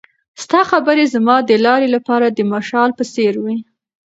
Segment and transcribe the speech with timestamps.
[0.43, 3.57] ستا خبرې زما د لارې لپاره د مشال په څېر وې.